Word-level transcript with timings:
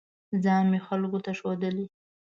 ځان 0.43 0.63
مې 0.71 0.79
خلکو 0.87 1.17
ته 1.25 1.31
ښودلی 1.39 1.85